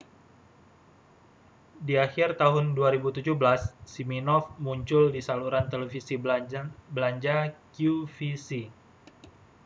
[1.87, 3.37] di akhir tahun 2017
[3.93, 6.13] siminoff muncul di saluran televisi
[6.95, 7.41] belanja
[7.75, 8.49] qvc